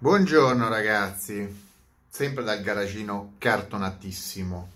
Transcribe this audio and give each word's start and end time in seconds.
Buongiorno 0.00 0.68
ragazzi, 0.68 1.72
sempre 2.08 2.44
dal 2.44 2.60
garagino 2.60 3.32
cartonatissimo. 3.36 4.70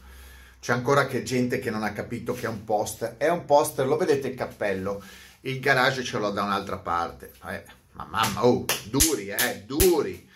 C'è 0.58 0.72
ancora 0.72 1.06
che 1.06 1.22
gente 1.22 1.60
che 1.60 1.70
non 1.70 1.84
ha 1.84 1.92
capito 1.92 2.34
che 2.34 2.46
è 2.46 2.48
un 2.48 2.64
poster. 2.64 3.18
È 3.18 3.28
un 3.28 3.44
poster, 3.44 3.86
lo 3.86 3.96
vedete 3.96 4.26
il 4.26 4.34
cappello. 4.34 5.00
Il 5.42 5.60
garage 5.60 6.02
ce 6.02 6.18
l'ho 6.18 6.30
da 6.30 6.42
un'altra 6.42 6.78
parte. 6.78 7.34
Eh, 7.46 7.64
ma 7.92 8.04
mamma, 8.04 8.44
oh, 8.44 8.64
duri, 8.90 9.28
eh, 9.28 9.62
duri. 9.64 10.28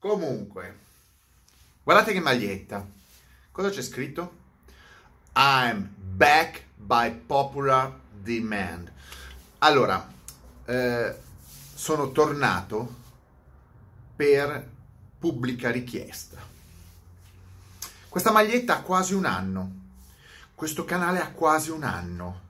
Comunque, 0.00 0.78
guardate 1.84 2.12
che 2.12 2.18
maglietta. 2.18 2.84
Cosa 3.52 3.70
c'è 3.70 3.82
scritto? 3.82 4.36
I'm 5.36 5.94
back 5.96 6.64
by 6.74 7.12
popular 7.12 8.00
demand. 8.10 8.90
Allora, 9.58 10.12
eh, 10.64 11.14
sono 11.72 12.10
tornato 12.10 13.02
per 14.24 14.66
pubblica 15.18 15.70
richiesta. 15.70 16.38
Questa 18.08 18.32
maglietta 18.32 18.78
ha 18.78 18.80
quasi 18.80 19.12
un 19.12 19.26
anno. 19.26 19.82
Questo 20.54 20.86
canale 20.86 21.20
ha 21.20 21.30
quasi 21.30 21.68
un 21.68 21.82
anno. 21.82 22.40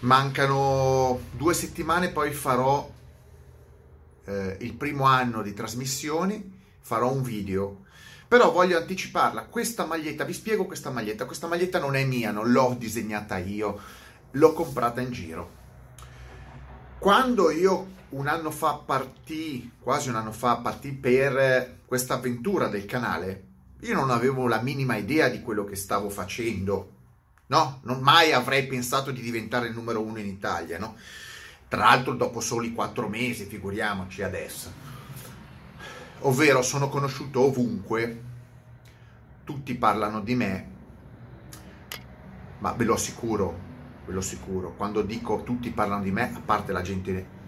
Mancano 0.00 1.18
due 1.30 1.54
settimane, 1.54 2.10
poi 2.10 2.30
farò 2.32 2.90
eh, 4.26 4.56
il 4.60 4.74
primo 4.74 5.04
anno 5.04 5.40
di 5.40 5.54
trasmissioni, 5.54 6.60
farò 6.80 7.10
un 7.10 7.22
video. 7.22 7.84
Però 8.28 8.52
voglio 8.52 8.76
anticiparla. 8.76 9.44
Questa 9.44 9.86
maglietta, 9.86 10.24
vi 10.24 10.34
spiego 10.34 10.66
questa 10.66 10.90
maglietta. 10.90 11.24
Questa 11.24 11.46
maglietta 11.46 11.78
non 11.78 11.96
è 11.96 12.04
mia, 12.04 12.32
non 12.32 12.52
l'ho 12.52 12.76
disegnata 12.78 13.38
io, 13.38 13.80
l'ho 14.32 14.52
comprata 14.52 15.00
in 15.00 15.10
giro. 15.10 15.58
Quando 16.98 17.50
io 17.50 17.98
un 18.10 18.26
anno 18.26 18.50
fa 18.50 18.74
partì, 18.74 19.70
quasi 19.78 20.08
un 20.08 20.16
anno 20.16 20.32
fa 20.32 20.56
partì 20.56 20.92
per 20.92 21.78
questa 21.86 22.14
avventura 22.14 22.66
del 22.68 22.84
canale, 22.84 23.44
io 23.80 23.94
non 23.94 24.10
avevo 24.10 24.48
la 24.48 24.60
minima 24.60 24.96
idea 24.96 25.28
di 25.28 25.42
quello 25.42 25.64
che 25.64 25.76
stavo 25.76 26.10
facendo. 26.10 26.96
No, 27.46 27.80
non 27.84 28.00
mai 28.00 28.32
avrei 28.32 28.66
pensato 28.66 29.10
di 29.10 29.20
diventare 29.20 29.68
il 29.68 29.74
numero 29.74 30.00
uno 30.00 30.18
in 30.18 30.26
Italia, 30.26 30.78
no? 30.78 30.96
Tra 31.68 31.80
l'altro 31.80 32.14
dopo 32.14 32.40
soli 32.40 32.72
quattro 32.72 33.08
mesi, 33.08 33.44
figuriamoci 33.44 34.22
adesso. 34.22 34.72
Ovvero 36.20 36.62
sono 36.62 36.88
conosciuto 36.88 37.40
ovunque, 37.40 38.22
tutti 39.44 39.74
parlano 39.74 40.20
di 40.20 40.34
me, 40.34 40.70
ma 42.58 42.72
ve 42.72 42.84
lo 42.84 42.94
assicuro, 42.94 43.58
ve 44.04 44.12
lo 44.12 44.18
assicuro, 44.18 44.74
quando 44.76 45.02
dico 45.02 45.42
tutti 45.42 45.70
parlano 45.70 46.02
di 46.02 46.10
me, 46.10 46.34
a 46.34 46.40
parte 46.44 46.72
la 46.72 46.82
gente 46.82 47.38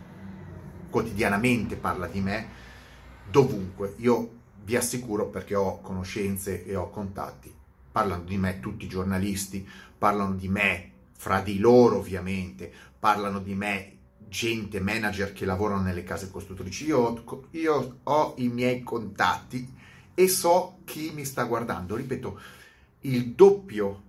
quotidianamente 0.92 1.76
parla 1.76 2.06
di 2.06 2.20
me, 2.20 2.48
dovunque. 3.28 3.94
Io 3.96 4.40
vi 4.64 4.76
assicuro 4.76 5.26
perché 5.28 5.54
ho 5.54 5.80
conoscenze 5.80 6.64
e 6.66 6.76
ho 6.76 6.90
contatti. 6.90 7.52
Parlano 7.90 8.24
di 8.24 8.36
me 8.36 8.60
tutti 8.60 8.84
i 8.84 8.88
giornalisti, 8.88 9.66
parlano 9.96 10.34
di 10.34 10.48
me 10.48 10.90
fra 11.16 11.40
di 11.40 11.58
loro 11.58 11.96
ovviamente, 11.96 12.70
parlano 12.98 13.40
di 13.40 13.54
me 13.54 13.96
gente, 14.28 14.80
manager 14.80 15.32
che 15.32 15.44
lavorano 15.44 15.82
nelle 15.82 16.04
case 16.04 16.30
costruttrici. 16.30 16.84
Io, 16.86 17.48
io 17.50 17.98
ho 18.02 18.34
i 18.38 18.48
miei 18.48 18.82
contatti 18.82 19.74
e 20.14 20.28
so 20.28 20.78
chi 20.84 21.10
mi 21.14 21.24
sta 21.24 21.44
guardando. 21.44 21.96
Ripeto, 21.96 22.40
il 23.00 23.30
doppio, 23.30 24.02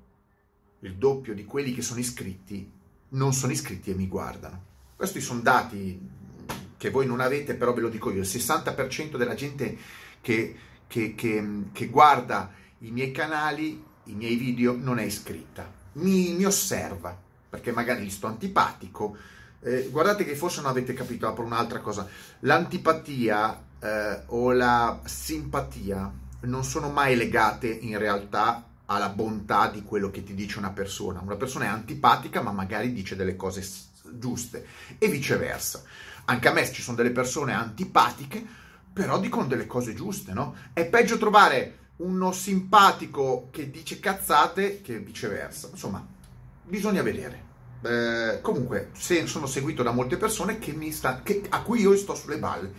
il 0.82 0.96
doppio 0.96 1.34
di 1.34 1.46
quelli 1.46 1.74
che 1.74 1.82
sono 1.82 2.00
iscritti 2.00 2.70
non 3.10 3.34
sono 3.34 3.52
iscritti 3.52 3.92
e 3.92 3.96
mi 3.96 4.08
guardano. 4.08 4.72
Questi 4.96 5.22
sono 5.22 5.42
dati 5.42 6.22
che 6.84 6.90
voi 6.90 7.06
non 7.06 7.22
avete, 7.22 7.54
però 7.54 7.72
ve 7.72 7.80
lo 7.80 7.88
dico 7.88 8.12
io, 8.12 8.20
il 8.20 8.28
60% 8.28 9.16
della 9.16 9.36
gente 9.36 9.78
che, 10.20 10.54
che, 10.86 11.16
che, 11.16 11.64
che 11.72 11.86
guarda 11.88 12.52
i 12.80 12.92
miei 12.92 13.12
canali, 13.12 13.82
i 14.04 14.14
miei 14.14 14.36
video, 14.36 14.76
non 14.78 15.00
è 15.00 15.04
iscritta. 15.04 15.66
Mi, 15.94 16.34
mi 16.34 16.44
osserva, 16.44 17.18
perché 17.50 17.72
magari 17.72 18.04
gli 18.04 18.10
sto 18.10 18.28
antipatico. 18.28 19.16
Eh, 19.62 19.88
guardate 19.92 20.26
che 20.26 20.36
forse 20.36 20.60
non 20.60 20.72
avete 20.72 20.94
capito, 20.94 21.26
apro 21.26 21.46
un'altra 21.46 21.80
cosa. 21.80 22.06
L'antipatia 22.42 23.64
eh, 23.80 24.24
o 24.26 24.52
la 24.52 25.00
simpatia 25.06 26.12
non 26.42 26.66
sono 26.66 26.90
mai 26.90 27.16
legate 27.16 27.68
in 27.68 27.98
realtà 27.98 28.68
alla 28.88 29.08
bontà 29.08 29.70
di 29.70 29.84
quello 29.84 30.12
che 30.12 30.22
ti 30.22 30.34
dice 30.34 30.58
una 30.58 30.72
persona. 30.72 31.22
Una 31.22 31.38
persona 31.38 31.64
è 31.64 31.70
antipatica, 31.70 32.42
ma 32.42 32.52
magari 32.52 32.92
dice 32.92 33.16
delle 33.16 33.38
cose 33.38 33.66
giuste 34.20 34.66
e 34.98 35.08
viceversa. 35.08 35.84
Anche 36.26 36.48
a 36.48 36.54
me 36.54 36.72
ci 36.72 36.82
sono 36.82 36.98
delle 36.98 37.12
persone 37.12 37.54
antipatiche, 37.54 38.46
però 38.94 39.20
dicono 39.20 39.48
delle 39.48 39.68
cose 39.68 39.94
giuste, 39.94 40.34
no? 40.34 40.56
È 40.72 40.86
peggio 40.86 41.18
trovare 41.18 41.80
uno 41.98 42.32
simpatico 42.32 43.50
che 43.52 43.70
dice 43.70 44.00
cazzate 44.00 44.82
che 44.82 45.00
viceversa. 45.00 45.70
Insomma, 45.72 46.06
bisogna 46.64 47.02
vedere. 47.02 47.52
Eh, 47.82 48.40
comunque, 48.42 48.92
se 48.94 49.26
sono 49.28 49.46
seguito 49.46 49.84
da 49.84 49.92
molte 49.92 50.18
persone 50.18 50.60
che 50.60 50.76
sta, 50.92 51.22
che, 51.22 51.44
a 51.50 51.62
cui 51.62 51.82
io 51.82 51.96
sto 51.98 52.16
sulle 52.16 52.38
balle. 52.38 52.72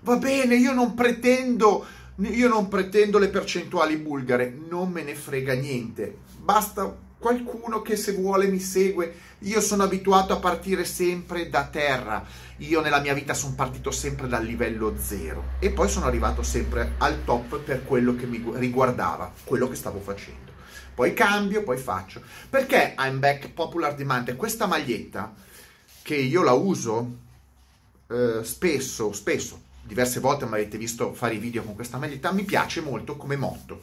Va 0.00 0.16
bene, 0.16 0.56
io 0.56 0.72
non 0.72 0.94
pretendo, 0.94 1.84
io 2.16 2.48
non 2.48 2.68
pretendo 2.68 3.18
le 3.18 3.28
percentuali 3.28 3.96
bulgare, 3.96 4.52
non 4.68 4.90
me 4.90 5.02
ne 5.02 5.14
frega 5.14 5.52
niente. 5.54 6.18
Basta 6.38 7.08
qualcuno 7.20 7.82
che 7.82 7.96
se 7.96 8.12
vuole 8.12 8.48
mi 8.48 8.58
segue. 8.58 9.28
Io 9.40 9.60
sono 9.60 9.84
abituato 9.84 10.32
a 10.32 10.38
partire 10.38 10.84
sempre 10.84 11.48
da 11.48 11.66
terra. 11.66 12.24
Io 12.56 12.80
nella 12.80 13.00
mia 13.00 13.14
vita 13.14 13.34
sono 13.34 13.54
partito 13.54 13.90
sempre 13.90 14.26
dal 14.26 14.44
livello 14.44 14.96
zero 14.98 15.50
e 15.60 15.70
poi 15.70 15.88
sono 15.88 16.06
arrivato 16.06 16.42
sempre 16.42 16.94
al 16.98 17.24
top 17.24 17.58
per 17.58 17.84
quello 17.84 18.16
che 18.16 18.26
mi 18.26 18.42
riguardava, 18.54 19.32
quello 19.44 19.68
che 19.68 19.76
stavo 19.76 20.00
facendo. 20.00 20.50
Poi 20.94 21.14
cambio, 21.14 21.62
poi 21.62 21.78
faccio. 21.78 22.20
Perché 22.48 22.94
I'm 22.98 23.20
back 23.20 23.50
popular 23.50 23.94
demand? 23.94 24.34
Questa 24.36 24.66
maglietta 24.66 25.32
che 26.02 26.16
io 26.16 26.42
la 26.42 26.52
uso 26.52 27.18
eh, 28.08 28.40
spesso, 28.42 29.12
spesso, 29.12 29.60
diverse 29.82 30.20
volte 30.20 30.46
mi 30.46 30.54
avete 30.54 30.76
visto 30.78 31.12
fare 31.14 31.34
i 31.34 31.38
video 31.38 31.62
con 31.62 31.74
questa 31.74 31.98
maglietta, 31.98 32.32
mi 32.32 32.44
piace 32.44 32.80
molto 32.80 33.16
come 33.16 33.36
motto. 33.36 33.80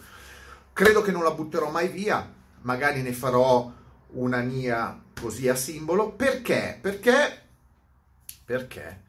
Credo 0.74 1.02
che 1.02 1.12
non 1.12 1.24
la 1.24 1.32
butterò 1.32 1.72
mai 1.72 1.88
via, 1.88 2.36
magari 2.68 3.02
ne 3.02 3.14
farò 3.14 3.72
una 4.10 4.42
mia 4.42 5.02
così 5.20 5.48
a 5.48 5.56
simbolo. 5.56 6.12
Perché? 6.12 6.78
Perché? 6.80 7.42
Perché 8.44 9.04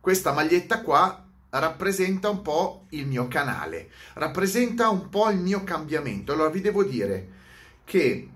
questa 0.00 0.32
maglietta 0.32 0.80
qua 0.80 1.24
rappresenta 1.50 2.30
un 2.30 2.40
po' 2.40 2.86
il 2.90 3.06
mio 3.06 3.28
canale, 3.28 3.90
rappresenta 4.14 4.88
un 4.88 5.10
po' 5.10 5.28
il 5.28 5.36
mio 5.36 5.62
cambiamento. 5.62 6.32
Allora 6.32 6.48
vi 6.48 6.62
devo 6.62 6.84
dire 6.84 7.28
che 7.84 8.28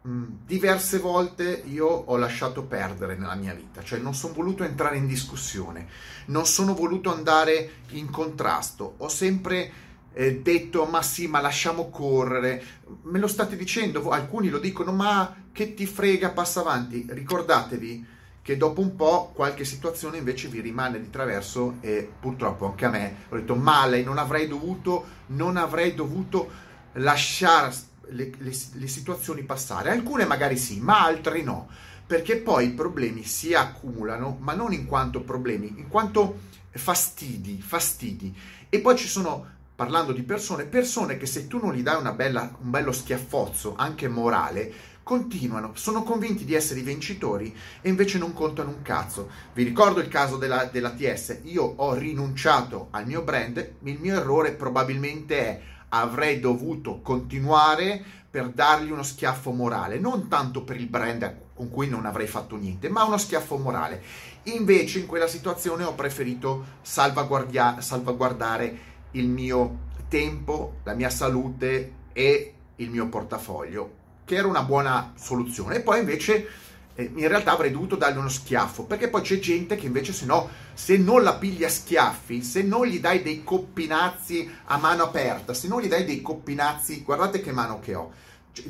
mh, 0.00 0.24
diverse 0.46 0.98
volte 0.98 1.62
io 1.66 1.86
ho 1.86 2.16
lasciato 2.16 2.64
perdere 2.64 3.16
nella 3.16 3.34
mia 3.34 3.52
vita, 3.52 3.82
cioè 3.82 3.98
non 3.98 4.14
sono 4.14 4.32
voluto 4.32 4.64
entrare 4.64 4.96
in 4.96 5.06
discussione, 5.06 5.88
non 6.26 6.46
sono 6.46 6.74
voluto 6.74 7.12
andare 7.12 7.82
in 7.90 8.10
contrasto, 8.10 8.94
ho 8.96 9.08
sempre 9.08 9.84
eh, 10.18 10.40
detto 10.40 10.86
ma 10.86 11.02
sì, 11.02 11.26
ma 11.26 11.42
lasciamo 11.42 11.90
correre. 11.90 12.62
Me 13.02 13.18
lo 13.18 13.26
state 13.26 13.54
dicendo, 13.54 14.08
alcuni 14.08 14.48
lo 14.48 14.58
dicono, 14.58 14.90
ma 14.92 15.44
che 15.52 15.74
ti 15.74 15.84
frega, 15.84 16.30
passa 16.30 16.60
avanti. 16.60 17.04
Ricordatevi 17.06 18.06
che 18.40 18.56
dopo 18.56 18.80
un 18.80 18.96
po' 18.96 19.32
qualche 19.34 19.66
situazione 19.66 20.16
invece 20.16 20.48
vi 20.48 20.60
rimane 20.60 21.00
di 21.00 21.10
traverso 21.10 21.76
e 21.80 22.08
purtroppo 22.18 22.64
anche 22.64 22.86
a 22.86 22.90
me 22.90 23.16
ho 23.28 23.36
detto 23.36 23.56
male, 23.56 24.02
non 24.02 24.16
avrei 24.16 24.48
dovuto, 24.48 25.04
non 25.26 25.58
avrei 25.58 25.94
dovuto 25.94 26.50
lasciare 26.92 27.74
le, 28.08 28.32
le, 28.38 28.52
le 28.72 28.86
situazioni 28.86 29.42
passare. 29.42 29.90
Alcune 29.90 30.24
magari 30.24 30.56
sì, 30.56 30.80
ma 30.80 31.04
altre 31.04 31.42
no, 31.42 31.68
perché 32.06 32.38
poi 32.38 32.68
i 32.68 32.70
problemi 32.70 33.22
si 33.22 33.52
accumulano, 33.52 34.38
ma 34.40 34.54
non 34.54 34.72
in 34.72 34.86
quanto 34.86 35.20
problemi, 35.20 35.74
in 35.76 35.88
quanto 35.88 36.38
fastidi, 36.70 37.60
fastidi. 37.60 38.34
E 38.70 38.78
poi 38.78 38.96
ci 38.96 39.08
sono 39.08 39.55
parlando 39.76 40.12
di 40.12 40.22
persone, 40.22 40.64
persone 40.64 41.18
che 41.18 41.26
se 41.26 41.46
tu 41.46 41.60
non 41.62 41.74
gli 41.74 41.82
dai 41.82 42.02
bella, 42.14 42.50
un 42.62 42.70
bello 42.70 42.92
schiaffozzo, 42.92 43.74
anche 43.76 44.08
morale, 44.08 44.94
continuano, 45.02 45.72
sono 45.74 46.02
convinti 46.02 46.46
di 46.46 46.54
essere 46.54 46.80
i 46.80 46.82
vincitori 46.82 47.54
e 47.82 47.88
invece 47.88 48.18
non 48.18 48.32
contano 48.32 48.70
un 48.70 48.82
cazzo. 48.82 49.30
Vi 49.52 49.62
ricordo 49.62 50.00
il 50.00 50.08
caso 50.08 50.38
della, 50.38 50.64
della 50.64 50.90
TS, 50.90 51.40
io 51.44 51.62
ho 51.62 51.94
rinunciato 51.94 52.88
al 52.90 53.06
mio 53.06 53.22
brand, 53.22 53.74
il 53.82 54.00
mio 54.00 54.16
errore 54.16 54.52
probabilmente 54.52 55.38
è 55.38 55.60
avrei 55.90 56.40
dovuto 56.40 57.00
continuare 57.00 58.02
per 58.28 58.48
dargli 58.48 58.90
uno 58.90 59.02
schiaffo 59.02 59.52
morale, 59.52 59.98
non 59.98 60.28
tanto 60.28 60.64
per 60.64 60.76
il 60.76 60.88
brand 60.88 61.44
con 61.54 61.70
cui 61.70 61.88
non 61.88 62.04
avrei 62.04 62.26
fatto 62.26 62.56
niente, 62.56 62.88
ma 62.88 63.04
uno 63.04 63.18
schiaffo 63.18 63.56
morale. 63.56 64.02
Invece 64.44 65.00
in 65.00 65.06
quella 65.06 65.28
situazione 65.28 65.84
ho 65.84 65.94
preferito 65.94 66.64
salvaguardare 66.82 68.94
il 69.18 69.28
mio 69.28 69.84
tempo, 70.08 70.76
la 70.84 70.94
mia 70.94 71.10
salute 71.10 71.92
e 72.12 72.54
il 72.76 72.90
mio 72.90 73.08
portafoglio, 73.08 73.94
che 74.24 74.36
era 74.36 74.46
una 74.46 74.62
buona 74.62 75.12
soluzione. 75.16 75.76
E 75.76 75.80
poi 75.80 76.00
invece 76.00 76.48
in 76.96 77.28
realtà 77.28 77.52
avrei 77.52 77.70
dovuto 77.70 77.96
dargli 77.96 78.16
uno 78.16 78.28
schiaffo, 78.28 78.84
perché 78.84 79.08
poi 79.08 79.20
c'è 79.20 79.38
gente 79.38 79.76
che 79.76 79.86
invece 79.86 80.12
se 80.12 80.24
no, 80.24 80.48
se 80.72 80.96
non 80.96 81.22
la 81.22 81.34
piglia 81.34 81.68
schiaffi, 81.68 82.42
se 82.42 82.62
non 82.62 82.86
gli 82.86 83.00
dai 83.00 83.22
dei 83.22 83.44
coppinazzi 83.44 84.50
a 84.64 84.78
mano 84.78 85.02
aperta, 85.02 85.52
se 85.52 85.68
non 85.68 85.82
gli 85.82 85.88
dai 85.88 86.04
dei 86.04 86.22
coppinazzi, 86.22 87.02
guardate 87.02 87.40
che 87.40 87.52
mano 87.52 87.80
che 87.80 87.94
ho, 87.94 88.12
cioè, 88.52 88.64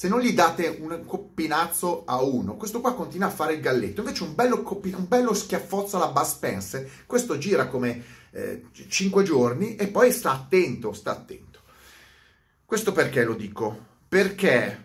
se 0.00 0.08
non 0.08 0.20
gli 0.20 0.32
date 0.32 0.78
un 0.80 1.04
coppinazzo 1.04 2.04
a 2.06 2.22
uno, 2.22 2.56
questo 2.56 2.80
qua 2.80 2.94
continua 2.94 3.26
a 3.26 3.30
fare 3.30 3.52
il 3.52 3.60
galletto, 3.60 4.00
invece 4.00 4.22
un 4.22 4.34
bello, 4.34 4.62
coppin- 4.62 4.94
un 4.94 5.06
bello 5.06 5.34
schiaffozzo 5.34 5.96
alla 5.96 6.08
Buzz 6.08 6.30
Spencer, 6.30 6.90
questo 7.04 7.36
gira 7.36 7.66
come 7.66 8.02
eh, 8.30 8.64
5 8.88 9.22
giorni 9.22 9.76
e 9.76 9.88
poi 9.88 10.10
sta 10.10 10.32
attento, 10.32 10.94
sta 10.94 11.10
attento. 11.10 11.60
Questo 12.64 12.92
perché 12.92 13.24
lo 13.24 13.34
dico? 13.34 13.88
Perché 14.08 14.84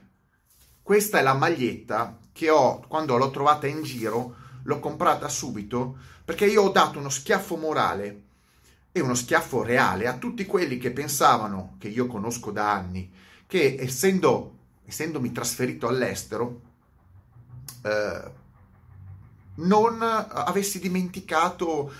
questa 0.83 1.19
è 1.19 1.21
la 1.21 1.33
maglietta 1.33 2.19
che 2.33 2.49
ho, 2.49 2.83
quando 2.85 3.15
l'ho 3.15 3.31
trovata 3.31 3.67
in 3.67 3.83
giro, 3.83 4.35
l'ho 4.63 4.79
comprata 4.81 5.29
subito 5.29 5.95
perché 6.25 6.45
io 6.45 6.63
ho 6.63 6.71
dato 6.71 6.99
uno 6.99 7.07
schiaffo 7.07 7.55
morale 7.55 8.23
e 8.91 8.99
uno 8.99 9.15
schiaffo 9.15 9.63
reale 9.63 10.07
a 10.07 10.17
tutti 10.17 10.45
quelli 10.45 10.77
che 10.77 10.91
pensavano, 10.91 11.77
che 11.79 11.87
io 11.87 12.05
conosco 12.05 12.51
da 12.51 12.69
anni, 12.69 13.09
che 13.47 13.77
essendo, 13.79 14.55
essendomi 14.85 15.31
trasferito 15.31 15.87
all'estero, 15.87 16.61
eh, 17.83 18.43
non 19.55 19.97
avessi 20.01 20.79
dimenticato 20.79 21.91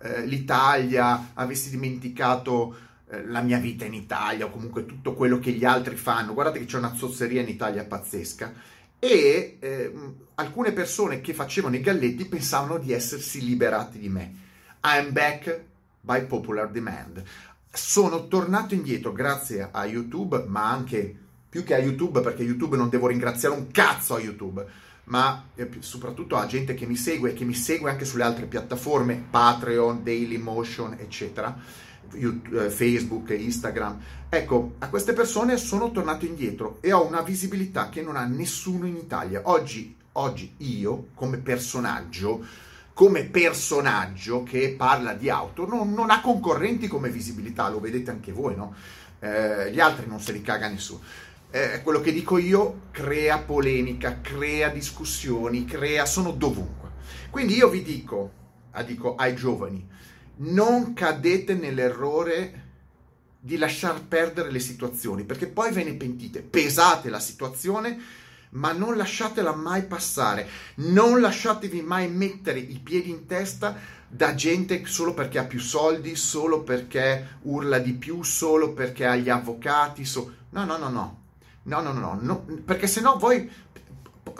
eh, 0.00 0.26
l'Italia, 0.26 1.30
avessi 1.34 1.70
dimenticato 1.70 2.76
eh, 3.10 3.24
la 3.26 3.40
mia 3.40 3.58
vita 3.58 3.84
in 3.84 3.94
Italia 3.94 4.46
o 4.46 4.50
comunque 4.50 4.84
tutto 4.84 5.14
quello 5.14 5.38
che 5.38 5.52
gli 5.52 5.64
altri 5.64 5.96
fanno. 5.96 6.34
Guardate 6.34 6.58
che 6.58 6.66
c'è 6.66 6.78
una 6.78 6.94
zozzeria 6.94 7.40
in 7.40 7.48
Italia 7.48 7.84
pazzesca 7.84 8.52
e 8.98 9.56
eh, 9.58 9.92
alcune 10.34 10.72
persone 10.72 11.20
che 11.20 11.32
facevano 11.32 11.76
i 11.76 11.80
galletti 11.80 12.26
pensavano 12.26 12.78
di 12.78 12.92
essersi 12.92 13.44
liberati 13.44 13.98
di 13.98 14.08
me. 14.08 14.34
I'm 14.82 15.12
back 15.12 15.64
by 16.00 16.26
popular 16.26 16.68
demand. 16.68 17.22
Sono 17.70 18.28
tornato 18.28 18.74
indietro 18.74 19.12
grazie 19.12 19.68
a 19.70 19.84
YouTube, 19.86 20.44
ma 20.46 20.70
anche 20.70 21.16
più 21.48 21.64
che 21.64 21.74
a 21.74 21.78
YouTube, 21.78 22.20
perché 22.20 22.42
YouTube 22.42 22.76
non 22.76 22.88
devo 22.88 23.06
ringraziare 23.06 23.54
un 23.54 23.70
cazzo 23.70 24.14
a 24.14 24.20
YouTube, 24.20 24.64
ma 25.04 25.44
eh, 25.54 25.68
soprattutto 25.80 26.36
a 26.36 26.46
gente 26.46 26.74
che 26.74 26.86
mi 26.86 26.96
segue 26.96 27.30
e 27.30 27.34
che 27.34 27.44
mi 27.44 27.54
segue 27.54 27.90
anche 27.90 28.04
sulle 28.04 28.24
altre 28.24 28.46
piattaforme, 28.46 29.26
Patreon, 29.30 30.02
Dailymotion, 30.02 30.96
eccetera 30.98 31.86
YouTube, 32.12 32.64
eh, 32.64 32.70
Facebook, 32.70 33.30
Instagram. 33.30 34.00
Ecco, 34.28 34.74
a 34.78 34.88
queste 34.88 35.12
persone 35.12 35.56
sono 35.56 35.90
tornato 35.90 36.24
indietro 36.24 36.78
e 36.80 36.92
ho 36.92 37.06
una 37.06 37.22
visibilità 37.22 37.88
che 37.88 38.02
non 38.02 38.16
ha 38.16 38.24
nessuno 38.24 38.86
in 38.86 38.96
Italia. 38.96 39.42
Oggi, 39.44 39.94
oggi 40.12 40.54
io, 40.58 41.08
come 41.14 41.38
personaggio, 41.38 42.44
come 42.92 43.24
personaggio 43.24 44.42
che 44.42 44.74
parla 44.76 45.14
di 45.14 45.30
auto, 45.30 45.66
non, 45.66 45.92
non 45.92 46.10
ha 46.10 46.20
concorrenti 46.20 46.88
come 46.88 47.10
visibilità, 47.10 47.68
lo 47.68 47.80
vedete 47.80 48.10
anche 48.10 48.32
voi, 48.32 48.56
no? 48.56 48.74
Eh, 49.20 49.72
gli 49.72 49.80
altri 49.80 50.06
non 50.06 50.20
se 50.20 50.32
li 50.32 50.42
caga 50.42 50.68
nessuno. 50.68 51.00
Eh, 51.50 51.80
quello 51.82 52.00
che 52.00 52.12
dico 52.12 52.36
io 52.36 52.88
crea 52.90 53.38
polemica, 53.38 54.20
crea 54.20 54.68
discussioni, 54.68 55.64
crea, 55.64 56.04
sono 56.04 56.32
dovunque. 56.32 56.90
Quindi 57.30 57.56
io 57.56 57.68
vi 57.68 57.82
dico, 57.82 58.32
ah, 58.72 58.82
dico 58.82 59.14
ai 59.14 59.34
giovani, 59.34 59.86
non 60.36 60.92
cadete 60.92 61.54
nell'errore 61.54 62.66
di 63.40 63.56
lasciar 63.56 64.04
perdere 64.04 64.50
le 64.50 64.58
situazioni, 64.58 65.24
perché 65.24 65.46
poi 65.46 65.72
ve 65.72 65.84
ne 65.84 65.94
pentite. 65.94 66.42
Pesate 66.42 67.08
la 67.08 67.20
situazione, 67.20 67.98
ma 68.50 68.72
non 68.72 68.96
lasciatela 68.96 69.54
mai 69.54 69.84
passare. 69.84 70.46
Non 70.76 71.20
lasciatevi 71.20 71.80
mai 71.80 72.10
mettere 72.10 72.58
i 72.58 72.78
piedi 72.82 73.08
in 73.08 73.26
testa 73.26 73.76
da 74.06 74.34
gente 74.34 74.84
solo 74.86 75.14
perché 75.14 75.38
ha 75.38 75.44
più 75.44 75.60
soldi, 75.60 76.14
solo 76.14 76.62
perché 76.62 77.38
urla 77.42 77.78
di 77.78 77.94
più, 77.94 78.22
solo 78.22 78.72
perché 78.74 79.06
ha 79.06 79.16
gli 79.16 79.30
avvocati. 79.30 80.04
So... 80.04 80.34
No, 80.50 80.64
no, 80.64 80.76
no, 80.76 80.88
no. 80.88 81.17
No, 81.68 81.82
no, 81.82 81.92
no, 81.92 82.18
no, 82.20 82.44
perché 82.64 82.86
se 82.86 83.02
no 83.02 83.16
voi 83.18 83.50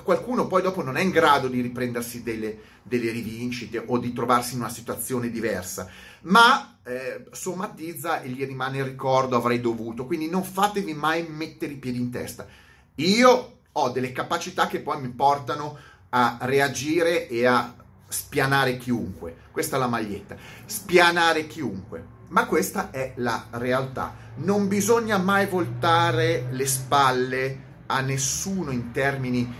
qualcuno 0.02 0.46
poi 0.46 0.62
dopo 0.62 0.82
non 0.82 0.96
è 0.96 1.02
in 1.02 1.10
grado 1.10 1.48
di 1.48 1.60
riprendersi 1.60 2.22
delle, 2.22 2.58
delle 2.82 3.10
rivincite 3.10 3.82
o 3.86 3.98
di 3.98 4.14
trovarsi 4.14 4.54
in 4.54 4.60
una 4.60 4.70
situazione 4.70 5.30
diversa, 5.30 5.88
ma 6.22 6.78
eh, 6.82 7.26
somatizza 7.30 8.22
e 8.22 8.30
gli 8.30 8.44
rimane 8.46 8.78
il 8.78 8.84
ricordo 8.84 9.36
avrei 9.36 9.60
dovuto, 9.60 10.06
quindi 10.06 10.30
non 10.30 10.42
fatevi 10.42 10.94
mai 10.94 11.26
mettere 11.28 11.74
i 11.74 11.76
piedi 11.76 11.98
in 11.98 12.10
testa. 12.10 12.46
Io 12.94 13.58
ho 13.70 13.88
delle 13.90 14.12
capacità 14.12 14.66
che 14.66 14.80
poi 14.80 14.98
mi 14.98 15.10
portano 15.10 15.76
a 16.08 16.38
reagire 16.40 17.28
e 17.28 17.44
a 17.44 17.74
spianare 18.08 18.78
chiunque. 18.78 19.36
Questa 19.52 19.76
è 19.76 19.78
la 19.78 19.86
maglietta. 19.86 20.34
Spianare 20.64 21.46
chiunque. 21.46 22.16
Ma 22.28 22.46
questa 22.46 22.90
è 22.90 23.12
la 23.16 23.46
realtà. 23.50 24.14
Non 24.36 24.68
bisogna 24.68 25.18
mai 25.18 25.46
voltare 25.46 26.46
le 26.50 26.66
spalle 26.66 27.66
a 27.86 28.00
nessuno 28.00 28.70
in 28.70 28.92
termini 28.92 29.50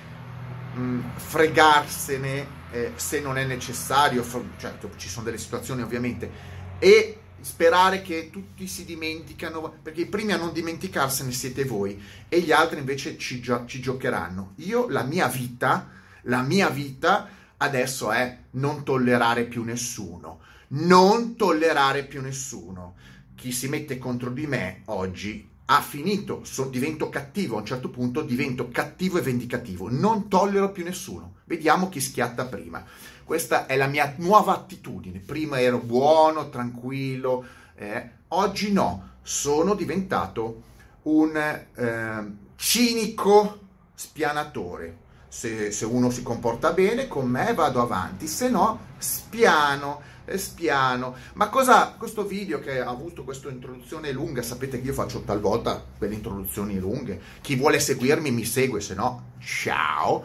mh, 0.75 0.99
fregarsene 1.17 2.57
eh, 2.71 2.93
se 2.97 3.21
non 3.21 3.39
è 3.39 3.45
necessario, 3.45 4.25
certo 4.59 4.91
ci 4.97 5.09
sono 5.09 5.25
delle 5.25 5.39
situazioni 5.39 5.83
ovviamente, 5.83 6.31
e 6.79 7.21
sperare 7.41 8.03
che 8.03 8.31
tutti 8.31 8.67
si 8.67 8.85
dimenticano, 8.85 9.77
perché 9.83 10.03
i 10.03 10.07
primi 10.07 10.33
a 10.33 10.37
non 10.37 10.53
dimenticarsene 10.53 11.33
siete 11.33 11.65
voi 11.65 12.01
e 12.29 12.41
gli 12.41 12.53
altri 12.53 12.79
invece 12.79 13.17
ci, 13.17 13.41
gio- 13.41 13.65
ci 13.67 13.81
giocheranno. 13.81 14.53
Io 14.57 14.89
la 14.89 15.03
mia 15.03 15.29
vita, 15.29 15.89
la 16.23 16.43
mia 16.43 16.69
vita 16.69 17.29
adesso 17.59 18.11
è 18.13 18.39
non 18.53 18.85
tollerare 18.85 19.45
più 19.45 19.65
nessuno, 19.65 20.41
non 20.69 21.37
tollerare 21.37 22.05
più 22.05 22.21
nessuno. 22.21 22.95
Chi 23.35 23.53
si 23.53 23.69
mette 23.69 23.99
contro 23.99 24.31
di 24.31 24.47
me 24.47 24.83
oggi 24.87 25.49
ha 25.71 25.81
finito, 25.83 26.45
so, 26.45 26.65
divento 26.65 27.09
cattivo, 27.09 27.57
a 27.57 27.61
un 27.61 27.67
certo 27.67 27.91
punto 27.91 28.23
divento 28.23 28.69
cattivo 28.71 29.19
e 29.19 29.23
vendicativo, 29.23 29.91
non 29.91 30.29
tollero 30.29 30.73
più 30.73 30.83
nessuno. 30.83 31.35
Vediamo 31.45 31.89
chi 31.89 32.01
schiatta 32.01 32.47
prima. 32.47 32.85
Questa 33.23 33.67
è 33.67 33.77
la 33.77 33.87
mia 33.87 34.15
nuova 34.17 34.55
attitudine. 34.55 35.19
Prima 35.19 35.61
ero 35.61 35.79
buono, 35.79 36.49
tranquillo, 36.49 37.45
eh. 37.75 38.11
oggi 38.29 38.73
no, 38.73 39.17
sono 39.23 39.75
diventato 39.75 40.63
un 41.03 41.37
eh, 41.37 42.33
cinico 42.57 43.61
spianatore. 43.95 45.07
Se, 45.29 45.71
se 45.71 45.85
uno 45.85 46.11
si 46.11 46.23
comporta 46.23 46.73
bene 46.73 47.07
con 47.07 47.29
me 47.29 47.53
vado 47.53 47.83
avanti, 47.83 48.27
se 48.27 48.49
no 48.49 48.87
spiano 48.97 50.01
spiano. 50.37 51.15
Ma 51.35 51.49
cosa, 51.49 51.95
questo 51.97 52.27
video 52.27 52.61
che 52.61 52.81
ha 52.81 52.89
avuto 52.89 53.25
questa 53.25 53.49
introduzione 53.49 54.13
lunga, 54.13 54.43
sapete 54.43 54.81
che 54.81 54.89
io 54.89 54.93
faccio 54.93 55.23
talvolta 55.23 55.83
quelle 55.97 56.15
introduzioni 56.15 56.79
lunghe, 56.79 57.21
chi 57.41 57.57
vuole 57.57 57.81
seguirmi 57.81 58.31
mi 58.31 58.45
segue, 58.45 58.81
se 58.81 58.95
no, 58.95 59.31
ciao. 59.41 60.25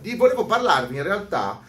Di, 0.00 0.14
volevo 0.16 0.46
parlarvi 0.46 0.96
in 0.96 1.02
realtà 1.02 1.60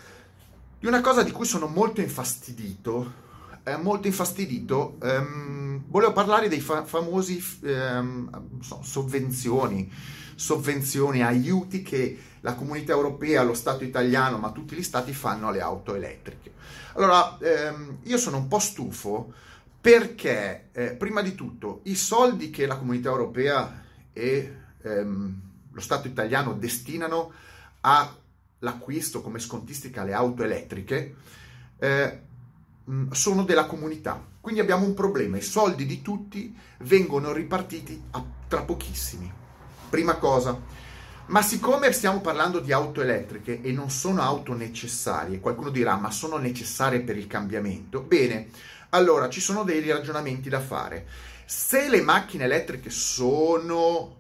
di 0.80 0.86
una 0.88 1.02
cosa 1.02 1.24
di 1.24 1.32
cui 1.32 1.46
sono 1.46 1.68
molto 1.68 2.02
infastidito, 2.02 3.26
eh, 3.68 3.76
molto 3.76 4.08
infastidito, 4.08 4.98
um, 5.02 5.84
volevo 5.88 6.14
parlare 6.14 6.48
dei 6.48 6.62
fa- 6.62 6.86
famosi 6.86 7.44
um, 7.64 8.62
so, 8.62 8.80
sovvenzioni, 8.82 9.92
sovvenzioni, 10.36 11.22
aiuti 11.22 11.82
che 11.82 12.18
la 12.40 12.54
comunità 12.54 12.94
europea, 12.94 13.44
lo 13.44 13.54
Stato 13.54 13.84
italiano, 13.84 14.38
ma 14.38 14.52
tutti 14.52 14.74
gli 14.74 14.84
stati 14.84 15.12
fanno 15.12 15.50
alle 15.50 15.60
auto 15.60 15.96
elettriche. 15.96 16.54
Allora, 16.94 17.38
ehm, 17.40 17.98
io 18.04 18.18
sono 18.18 18.38
un 18.38 18.48
po' 18.48 18.60
stufo 18.60 19.34
perché, 19.82 20.70
eh, 20.72 20.92
prima 20.92 21.22
di 21.22 21.36
tutto, 21.36 21.82
i 21.84 21.96
soldi 21.96 22.50
che 22.50 22.66
la 22.66 22.78
comunità 22.78 23.10
europea 23.10 23.84
e 24.14 24.56
ehm, 24.82 25.42
lo 25.72 25.82
Stato 25.82 26.08
italiano 26.08 26.54
destinano 26.54 27.34
all'acquisto 27.82 29.22
come 29.22 29.40
scontistica 29.40 30.02
alle 30.02 30.14
auto 30.14 30.44
elettriche 30.44 31.16
eh, 31.80 32.22
sono 33.12 33.44
della 33.44 33.66
comunità. 33.66 34.24
Quindi 34.40 34.62
abbiamo 34.62 34.86
un 34.86 34.94
problema, 34.94 35.38
i 35.38 35.42
soldi 35.42 35.86
di 35.86 36.02
tutti 36.02 36.56
vengono 36.80 37.34
ripartiti 37.34 38.02
a, 38.12 38.24
tra 38.48 38.62
pochissimi. 38.62 39.32
Prima 39.90 40.16
cosa, 40.16 40.60
ma 41.28 41.42
siccome 41.42 41.92
stiamo 41.92 42.22
parlando 42.22 42.60
di 42.60 42.72
auto 42.72 43.02
elettriche 43.02 43.62
e 43.62 43.72
non 43.74 43.90
sono 43.90 44.22
auto 44.22 44.54
necessarie, 44.54 45.42
qualcuno 45.42 45.70
dirà 45.70 45.98
ma 45.98 46.12
sono 46.12 46.38
necessarie 46.38 47.02
per 47.02 47.18
il 47.18 47.28
cambiamento, 47.28 48.02
bene, 48.02 48.50
allora 48.90 49.30
ci 49.30 49.42
sono 49.42 49.64
dei 49.64 49.86
ragionamenti 49.86 50.48
da 50.48 50.62
fare. 50.62 51.06
Se 51.46 51.90
le 51.90 52.02
macchine 52.02 52.46
elettriche 52.46 52.90
sono 52.90 54.16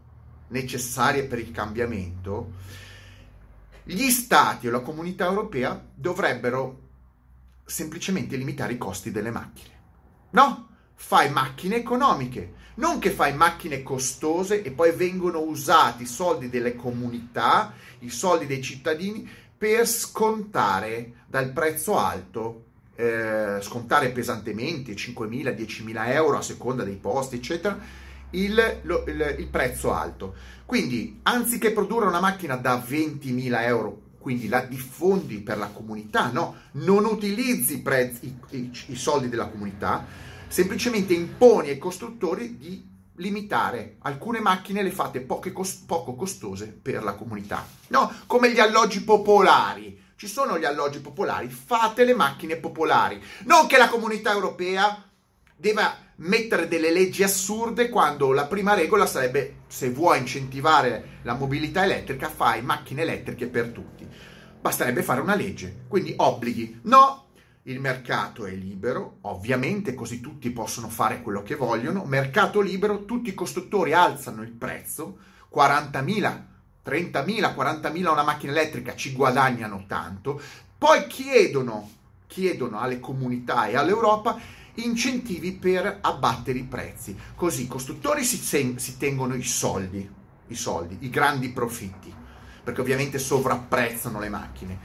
necessarie 0.49 1.23
per 1.23 1.39
il 1.39 1.51
cambiamento, 1.51 2.51
gli 3.83 4.09
stati 4.09 4.67
o 4.67 4.71
la 4.71 4.81
comunità 4.81 5.25
europea 5.25 5.81
dovrebbero 5.93 6.86
semplicemente 7.67 8.37
limitare 8.37 8.73
i 8.73 8.77
costi 8.77 9.11
delle 9.11 9.29
macchine. 9.29 9.75
No, 10.31 10.69
fai 10.95 11.29
macchine 11.29 11.75
economiche, 11.75 12.53
Non 12.77 12.99
che 12.99 13.09
fai 13.09 13.33
macchine 13.33 13.81
costose 13.81 14.61
e 14.61 14.69
poi 14.69 14.91
vengono 14.91 15.39
usati 15.39 16.03
i 16.03 16.07
soldi 16.07 16.47
delle 16.47 16.75
comunità, 16.75 17.73
i 17.99 18.09
soldi 18.09 18.45
dei 18.45 18.61
cittadini 18.61 19.27
per 19.57 19.87
scontare 19.87 21.23
dal 21.25 21.51
prezzo 21.53 21.97
alto, 21.97 22.65
eh, 22.95 23.57
scontare 23.61 24.09
pesantemente 24.09 24.93
5.000, 24.93 25.55
10.000 25.55 26.11
euro 26.11 26.37
a 26.37 26.43
seconda 26.43 26.83
dei 26.83 26.97
posti, 26.97 27.37
eccetera, 27.37 27.79
il, 28.31 28.79
lo, 28.83 29.05
il, 29.07 29.35
il 29.39 29.47
prezzo 29.47 29.91
alto. 29.91 30.35
Quindi, 30.63 31.19
anziché 31.23 31.71
produrre 31.71 32.05
una 32.05 32.19
macchina 32.19 32.57
da 32.57 32.77
20.000 32.77 33.61
euro 33.63 34.01
quindi 34.27 34.49
la 34.49 34.59
diffondi 34.59 35.37
per 35.37 35.57
la 35.57 35.67
comunità, 35.67 36.31
no? 36.31 36.57
non 36.71 37.05
utilizzi 37.05 37.75
i, 37.75 37.81
prezzi, 37.81 38.25
i, 38.25 38.57
i, 38.57 38.71
i 38.87 38.95
soldi 38.97 39.29
della 39.29 39.47
comunità, 39.47 40.05
semplicemente 40.49 41.13
imponi 41.13 41.69
ai 41.69 41.77
costruttori 41.77 42.57
di 42.57 42.85
limitare 43.15 43.95
alcune 43.99 44.41
macchine 44.41 44.83
le 44.83 44.91
fate 44.91 45.25
cost- 45.53 45.85
poco 45.85 46.15
costose 46.15 46.67
per 46.67 47.03
la 47.03 47.13
comunità. 47.13 47.65
No, 47.87 48.11
come 48.25 48.51
gli 48.51 48.59
alloggi 48.59 49.01
popolari. 49.01 49.97
Ci 50.17 50.27
sono 50.27 50.59
gli 50.59 50.65
alloggi 50.65 50.99
popolari, 50.99 51.47
fate 51.47 52.03
le 52.03 52.13
macchine 52.13 52.57
popolari. 52.57 53.23
Non 53.45 53.65
che 53.65 53.77
la 53.77 53.87
comunità 53.87 54.33
europea 54.33 55.05
debba 55.55 55.95
mettere 56.17 56.67
delle 56.67 56.91
leggi 56.91 57.23
assurde 57.23 57.89
quando 57.89 58.31
la 58.31 58.45
prima 58.45 58.73
regola 58.73 59.05
sarebbe 59.05 59.59
se 59.67 59.89
vuoi 59.89 60.19
incentivare 60.19 61.19
la 61.23 61.33
mobilità 61.33 61.83
elettrica 61.83 62.29
fai 62.29 62.61
macchine 62.61 63.01
elettriche 63.03 63.47
per 63.47 63.67
tutti. 63.67 63.96
Basterebbe 64.67 65.01
fare 65.01 65.21
una 65.21 65.33
legge, 65.33 65.83
quindi 65.87 66.13
obblighi. 66.17 66.81
No, 66.83 67.27
il 67.63 67.79
mercato 67.79 68.45
è 68.45 68.51
libero, 68.51 69.19
ovviamente 69.21 69.93
così 69.93 70.19
tutti 70.19 70.49
possono 70.49 70.89
fare 70.89 71.21
quello 71.21 71.41
che 71.41 71.55
vogliono. 71.55 72.03
Mercato 72.03 72.59
libero, 72.59 73.05
tutti 73.05 73.29
i 73.29 73.33
costruttori 73.33 73.93
alzano 73.93 74.41
il 74.41 74.51
prezzo, 74.51 75.19
40.000, 75.55 76.41
30.000, 76.85 77.55
40.000 77.55 78.11
una 78.11 78.23
macchina 78.23 78.51
elettrica 78.51 78.93
ci 78.93 79.13
guadagnano 79.13 79.85
tanto, 79.87 80.41
poi 80.77 81.07
chiedono, 81.07 81.89
chiedono 82.27 82.81
alle 82.81 82.99
comunità 82.99 83.67
e 83.67 83.77
all'Europa 83.77 84.37
incentivi 84.73 85.53
per 85.53 85.99
abbattere 86.01 86.57
i 86.59 86.65
prezzi. 86.65 87.17
Così 87.35 87.63
i 87.63 87.67
costruttori 87.67 88.25
si, 88.25 88.35
sen- 88.35 88.79
si 88.79 88.97
tengono 88.97 89.33
i 89.33 89.43
soldi, 89.43 90.05
i 90.47 90.55
soldi, 90.55 90.97
i 90.99 91.09
grandi 91.09 91.51
profitti, 91.51 92.13
perché 92.67 92.81
ovviamente 92.81 93.17
sovrapprezzano 93.17 94.19
le 94.19 94.27
macchine. 94.27 94.79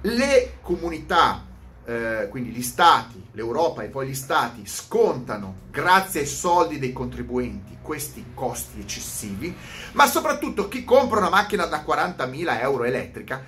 Le 0.00 0.54
comunità, 0.62 1.44
eh, 1.84 2.26
quindi 2.30 2.48
gli 2.48 2.62
stati, 2.62 3.22
l'Europa 3.32 3.82
e 3.82 3.88
poi 3.88 4.08
gli 4.08 4.14
stati 4.14 4.62
scontano, 4.64 5.56
grazie 5.70 6.20
ai 6.20 6.26
soldi 6.26 6.78
dei 6.78 6.94
contribuenti, 6.94 7.76
questi 7.82 8.28
costi 8.32 8.80
eccessivi, 8.80 9.54
ma 9.92 10.06
soprattutto 10.06 10.68
chi 10.68 10.84
compra 10.84 11.18
una 11.18 11.28
macchina 11.28 11.66
da 11.66 11.84
40.000 11.86 12.60
euro 12.62 12.84
elettrica 12.84 13.44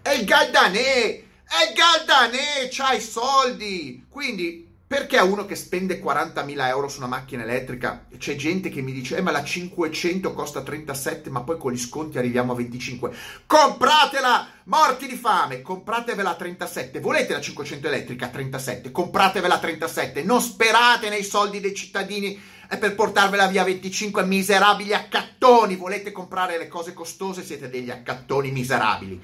è 0.00 0.10
il 0.10 0.24
Galdanè, 0.24 0.78
è 0.78 1.70
il 1.70 1.74
Galdanè, 1.74 2.68
c'ha 2.70 2.92
i 2.92 3.00
soldi, 3.00 4.06
quindi 4.08 4.67
perché 4.88 5.18
uno 5.18 5.44
che 5.44 5.54
spende 5.54 6.02
40.000 6.02 6.66
euro 6.66 6.88
su 6.88 6.96
una 6.96 7.08
macchina 7.08 7.42
elettrica 7.42 8.06
c'è 8.16 8.36
gente 8.36 8.70
che 8.70 8.80
mi 8.80 8.92
dice 8.92 9.18
eh 9.18 9.20
ma 9.20 9.30
la 9.30 9.44
500 9.44 10.32
costa 10.32 10.62
37 10.62 11.28
ma 11.28 11.42
poi 11.42 11.58
con 11.58 11.72
gli 11.72 11.78
sconti 11.78 12.16
arriviamo 12.16 12.52
a 12.52 12.56
25 12.56 13.14
compratela! 13.44 14.48
Morti 14.64 15.06
di 15.06 15.16
fame! 15.16 15.60
Compratevela 15.60 16.30
a 16.30 16.34
37 16.36 17.00
volete 17.00 17.34
la 17.34 17.40
500 17.42 17.86
elettrica? 17.86 18.26
A 18.26 18.30
37 18.30 18.90
compratevela 18.90 19.56
a 19.56 19.58
37 19.58 20.22
non 20.22 20.40
sperate 20.40 21.10
nei 21.10 21.22
soldi 21.22 21.60
dei 21.60 21.74
cittadini. 21.74 22.56
Per 22.68 22.94
portarvela 22.94 23.46
via 23.46 23.62
a 23.62 23.64
25 23.64 24.24
miserabili 24.24 24.92
accattoni. 24.92 25.76
Volete 25.76 26.12
comprare 26.12 26.58
le 26.58 26.68
cose 26.68 26.92
costose? 26.92 27.42
Siete 27.42 27.70
degli 27.70 27.90
accattoni 27.90 28.50
miserabili. 28.50 29.18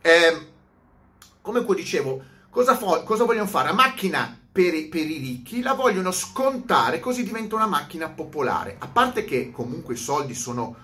Eh, 0.00 0.46
come 1.40 1.64
dicevo 1.74 2.22
cosa, 2.50 2.76
fo- 2.76 3.02
cosa 3.02 3.24
vogliono 3.24 3.48
fare? 3.48 3.66
La 3.66 3.74
macchina 3.74 4.38
per 4.58 4.74
i, 4.74 4.86
per 4.86 5.08
i, 5.08 5.18
ricchi, 5.18 5.62
la 5.62 5.74
vogliono 5.74 6.10
scontare 6.10 6.98
così 6.98 7.22
diventa 7.22 7.54
una 7.54 7.68
macchina 7.68 8.08
popolare. 8.08 8.74
A 8.80 8.88
parte 8.88 9.24
che 9.24 9.52
comunque 9.52 9.94
i 9.94 9.96
soldi 9.96 10.34
sono 10.34 10.74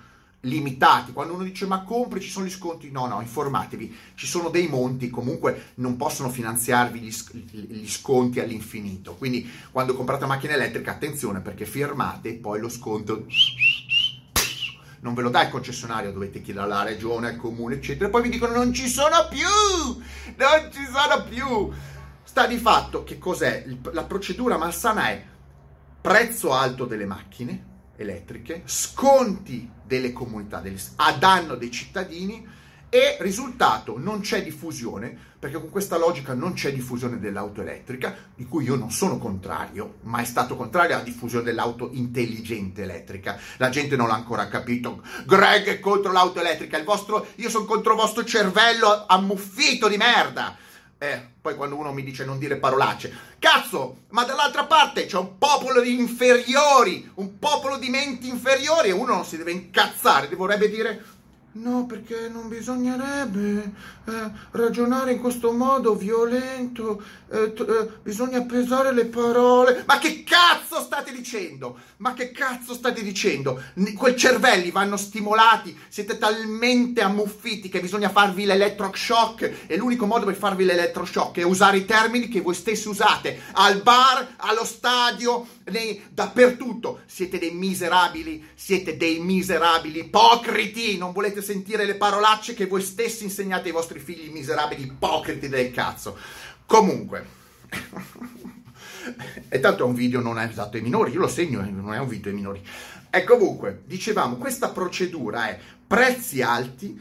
limitati, 0.43 1.13
quando 1.13 1.35
uno 1.35 1.43
dice 1.43 1.67
ma 1.67 1.83
compri 1.83 2.21
ci 2.21 2.31
sono 2.31 2.47
gli 2.47 2.51
sconti, 2.51 2.93
no 2.93 3.09
no, 3.09 3.21
informatevi, 3.21 3.97
ci 4.15 4.29
sono 4.29 4.51
dei 4.51 4.69
monti, 4.69 5.11
comunque 5.11 5.73
non 5.77 5.97
possono 5.97 6.31
finanziarvi 6.31 7.01
gli, 7.01 7.13
gli 7.51 7.89
sconti 7.89 8.39
all'infinito, 8.39 9.17
quindi 9.17 9.51
quando 9.73 9.97
comprate 9.97 10.23
una 10.23 10.35
macchina 10.35 10.53
elettrica 10.53 10.93
attenzione 10.93 11.41
perché 11.41 11.65
firmate 11.65 12.35
poi 12.35 12.61
lo 12.61 12.69
sconto 12.69 13.27
non 15.01 15.15
ve 15.15 15.23
lo 15.23 15.31
dà 15.31 15.43
il 15.43 15.51
concessionario, 15.51 16.13
dovete 16.13 16.41
chiedere 16.43 16.65
alla 16.65 16.85
regione, 16.85 17.31
al 17.31 17.37
comune, 17.39 17.75
eccetera, 17.75 18.07
e 18.07 18.11
poi 18.11 18.23
vi 18.23 18.29
dicono 18.29 18.55
non 18.55 18.73
ci 18.73 18.89
sono 18.89 19.27
più, 19.29 19.47
non 20.37 20.71
ci 20.71 20.85
sono 20.85 21.25
più. 21.29 21.93
Sta 22.35 22.49
di 22.49 22.59
fatto 22.59 23.05
che 23.05 23.17
cos'è? 23.17 23.65
La 23.93 24.03
procedura 24.03 24.57
malsana 24.57 25.11
è 25.11 25.25
prezzo 26.01 26.53
alto 26.53 26.85
delle 26.85 27.07
macchine 27.07 27.93
elettriche, 27.95 28.63
sconti 28.65 29.71
delle 29.87 30.13
comunità 30.13 30.61
a 30.97 31.13
danno 31.13 31.55
dei 31.55 31.71
cittadini 31.71 32.45
e 32.89 33.19
risultato 33.21 33.99
non 33.99 34.19
c'è 34.19 34.43
diffusione, 34.43 35.17
perché 35.39 35.61
con 35.61 35.71
questa 35.71 35.97
logica 35.97 36.35
non 36.35 36.55
c'è 36.55 36.73
diffusione 36.73 37.21
dell'auto 37.21 37.61
elettrica, 37.61 38.17
di 38.35 38.47
cui 38.47 38.65
io 38.65 38.75
non 38.75 38.91
sono 38.91 39.19
contrario, 39.19 39.99
ma 40.01 40.19
è 40.19 40.25
stato 40.25 40.57
contrario 40.57 40.97
alla 40.97 41.05
diffusione 41.05 41.45
dell'auto 41.45 41.91
intelligente 41.93 42.83
elettrica. 42.83 43.39
La 43.59 43.69
gente 43.69 43.95
non 43.95 44.09
l'ha 44.09 44.15
ancora 44.15 44.49
capito. 44.49 45.05
Greg 45.25 45.67
è 45.67 45.79
contro 45.79 46.11
l'auto 46.11 46.41
elettrica, 46.41 46.83
vostro, 46.83 47.29
io 47.37 47.49
sono 47.49 47.65
contro 47.65 47.93
il 47.93 48.01
vostro 48.01 48.25
cervello 48.25 49.05
ammuffito 49.07 49.87
di 49.87 49.97
merda. 49.97 50.63
Eh, 51.05 51.21
poi 51.43 51.55
quando 51.55 51.77
uno 51.77 51.93
mi 51.93 52.03
dice 52.03 52.25
non 52.25 52.39
dire 52.39 52.57
parolacce, 52.57 53.13
cazzo, 53.39 54.05
ma 54.13 54.25
dall'altra 54.25 54.65
parte 54.65 55.05
c'è 55.05 55.19
un 55.19 55.37
popolo 55.37 55.83
di 55.83 55.99
inferiori, 55.99 57.11
un 57.17 57.39
popolo 57.39 57.77
di 57.77 57.91
menti 57.91 58.27
inferiori 58.27 58.89
e 58.89 58.93
uno 58.93 59.13
non 59.13 59.27
si 59.27 59.37
deve 59.37 59.51
incazzare, 59.51 60.31
dovrebbe 60.31 60.71
dire 60.71 61.05
No, 61.57 61.87
perché 61.87 62.29
non 62.29 62.49
bisognerebbe 62.49 63.73
eh, 64.07 64.31
ragionare 64.51 65.13
in 65.13 65.21
questo 65.21 65.53
modo 65.53 65.95
violento, 65.95 67.01
eh, 67.31 67.55
eh, 67.57 67.89
bisogna 68.03 68.43
pesare 68.43 68.93
le 68.93 69.05
parole. 69.05 69.85
Ma 69.87 69.99
che 69.99 70.25
cazzo 70.25 70.81
state 70.81 71.13
dicendo? 71.13 71.79
Ma 71.99 72.13
che 72.13 72.33
cazzo 72.33 72.75
state 72.75 73.05
dicendo? 73.05 73.63
Quei 73.97 74.17
cervelli 74.17 74.73
vanno 74.73 74.97
stimolati, 74.97 75.79
siete 75.89 76.19
talmente 76.19 77.03
ammuffiti 77.03 77.69
che 77.69 77.79
bisogna 77.79 78.09
farvi 78.09 78.47
l'elettroshock 78.47 79.67
e 79.69 79.77
l'unico 79.77 80.07
modo 80.07 80.27
per 80.27 80.35
farvi 80.35 80.65
l'elettroshock 80.65 81.39
è 81.39 81.45
usare 81.45 81.77
i 81.77 81.85
termini 81.85 82.27
che 82.27 82.41
voi 82.41 82.55
stessi 82.55 82.89
usate 82.89 83.39
al 83.53 83.81
bar, 83.81 84.35
allo 84.39 84.65
stadio, 84.65 85.47
nei, 85.71 86.03
dappertutto. 86.11 87.01
Siete 87.07 87.39
dei 87.39 87.53
miserabili, 87.53 88.51
siete 88.55 88.97
dei 88.97 89.19
miserabili 89.21 90.01
ipocriti, 90.01 90.99
non 90.99 91.13
volete 91.13 91.43
sentire 91.43 91.85
le 91.85 91.95
parolacce 91.95 92.55
che 92.55 92.67
voi 92.67 92.83
stessi 92.83 93.25
insegnate 93.25 93.69
ai 93.69 93.75
vostri 93.75 93.99
figli 93.99 94.31
miserabili 94.31 94.83
ipocriti 94.83 95.49
del 95.49 95.71
cazzo. 95.71 96.17
Comunque. 96.67 97.43
e 99.49 99.61
tanto 99.61 99.85
è 99.85 99.87
un 99.87 99.95
video 99.95 100.21
non 100.21 100.39
è 100.39 100.47
esatto 100.47 100.77
ai 100.77 100.83
minori, 100.83 101.13
io 101.13 101.21
lo 101.21 101.29
segno, 101.29 101.61
non 101.61 101.93
è 101.93 101.99
un 101.99 102.09
video 102.09 102.31
ai 102.31 102.37
minori. 102.37 102.63
E 103.11 103.25
comunque, 103.25 103.83
dicevamo, 103.87 104.37
questa 104.37 104.71
procedura 104.71 105.49
è 105.49 105.59
prezzi 105.87 106.43
alti, 106.43 107.01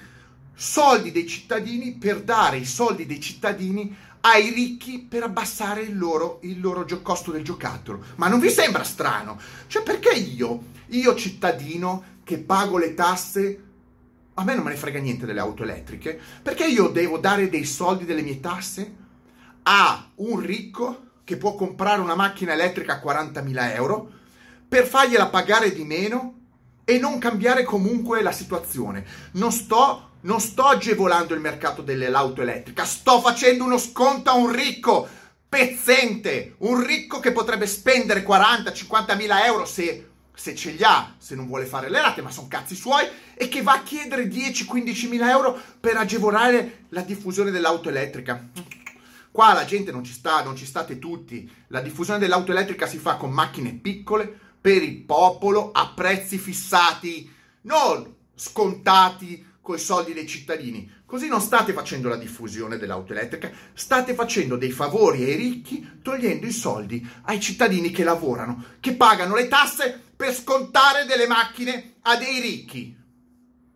soldi 0.54 1.12
dei 1.12 1.28
cittadini 1.28 1.94
per 1.94 2.22
dare 2.22 2.58
i 2.58 2.66
soldi 2.66 3.06
dei 3.06 3.20
cittadini 3.20 3.96
ai 4.26 4.50
ricchi 4.52 5.00
per 5.00 5.24
abbassare 5.24 5.82
il 5.82 5.98
loro, 5.98 6.40
il 6.44 6.60
loro 6.62 6.86
costo 7.02 7.32
del 7.32 7.44
giocattolo. 7.44 8.04
Ma 8.16 8.28
non 8.28 8.40
vi 8.40 8.50
sembra 8.50 8.84
strano? 8.84 9.40
Cioè, 9.68 9.84
perché 9.84 10.12
io, 10.12 10.64
io 10.88 11.16
cittadino 11.16 12.12
che 12.24 12.38
pago 12.38 12.78
le 12.78 12.94
tasse 12.94 13.64
a 14.36 14.44
me 14.44 14.56
non 14.56 14.64
me 14.64 14.72
ne 14.72 14.78
frega 14.78 15.00
niente 15.00 15.26
delle 15.26 15.40
auto 15.40 15.64
elettriche, 15.64 16.20
perché 16.42 16.66
io 16.66 16.88
devo 16.88 17.20
dare 17.20 17.50
dei 17.50 17.66
soldi 17.66 18.06
delle 18.06 18.24
mie 18.24 18.40
tasse 18.40 18.96
a 19.64 20.10
un 20.16 20.40
ricco 20.40 21.12
che 21.24 21.38
può 21.38 21.56
comprare 21.56 22.02
una 22.02 22.16
macchina 22.16 22.54
elettrica 22.54 23.00
a 23.00 23.04
40.000 23.04 23.76
euro 23.76 24.12
per 24.68 24.88
fargliela 24.88 25.28
pagare 25.28 25.72
di 25.72 25.84
meno 25.84 26.40
e 26.84 26.98
non 26.98 27.20
cambiare 27.20 27.64
comunque 27.64 28.24
la 28.24 28.32
situazione. 28.32 29.06
Non 29.34 29.52
sto, 29.52 30.10
non 30.24 30.40
sto 30.40 30.64
agevolando 30.64 31.34
il 31.34 31.40
mercato 31.40 31.82
dell'auto 31.82 32.42
elettrica, 32.42 32.86
sto 32.86 33.22
facendo 33.22 33.64
uno 33.64 33.78
sconto 33.78 34.30
a 34.30 34.36
un 34.36 34.52
ricco 34.52 35.08
pezzente, 35.48 36.56
un 36.60 36.84
ricco 36.84 37.20
che 37.20 37.32
potrebbe 37.32 37.68
spendere 37.68 38.26
40-50 38.26 39.16
mila 39.16 39.46
euro 39.46 39.66
se 39.66 40.08
se 40.36 40.56
ce 40.56 40.72
li 40.72 40.84
ha, 40.84 41.14
se 41.18 41.36
non 41.36 41.46
vuole 41.46 41.66
fare 41.66 41.90
le 41.90 42.02
rate, 42.02 42.22
ma 42.22 42.32
sono 42.32 42.48
cazzi 42.48 42.76
suoi, 42.76 43.08
e 43.36 43.48
che 43.48 43.62
va 43.62 43.74
a 43.74 43.84
chiedere 43.84 44.28
10-15 44.28 45.08
mila 45.08 45.30
euro 45.30 45.60
per 45.80 45.96
agevolare 45.96 46.86
la 46.90 47.02
diffusione 47.02 47.52
dell'auto 47.52 47.90
elettrica. 47.90 48.50
Qua 49.32 49.54
la 49.54 49.66
gente 49.66 49.92
non 49.92 50.04
ci 50.04 50.14
sta, 50.14 50.44
non 50.44 50.56
ci 50.56 50.66
state 50.66 51.00
tutti. 51.00 51.50
La 51.68 51.82
diffusione 51.82 52.20
dell'auto 52.20 52.52
elettrica 52.52 52.88
si 52.88 52.98
fa 52.98 53.16
con 53.16 53.32
macchine 53.32 53.74
piccole, 53.74 54.42
per 54.60 54.82
il 54.82 55.02
popolo 55.02 55.72
a 55.72 55.92
prezzi 55.94 56.38
fissati, 56.38 57.32
non 57.62 58.16
scontati 58.36 59.46
con 59.64 59.78
i 59.78 59.80
soldi 59.80 60.12
dei 60.12 60.28
cittadini. 60.28 60.92
Così 61.06 61.30
non 61.30 61.40
state 61.40 61.72
facendo 61.72 62.10
la 62.10 62.18
diffusione 62.18 62.78
dell'auto 62.78 63.14
elettrica, 63.14 63.50
state 63.74 64.14
facendo 64.14 64.58
dei 64.58 64.72
favori 64.72 65.24
ai 65.24 65.36
ricchi 65.36 66.00
togliendo 66.02 66.46
i 66.46 66.52
soldi 66.52 67.08
ai 67.24 67.40
cittadini 67.40 67.90
che 67.90 68.04
lavorano, 68.04 68.62
che 68.82 68.94
pagano 68.94 69.36
le 69.36 69.48
tasse 69.48 70.00
per 70.18 70.36
scontare 70.36 71.06
delle 71.06 71.28
macchine 71.28 71.96
a 72.02 72.18
dei 72.18 72.42
ricchi. 72.42 72.94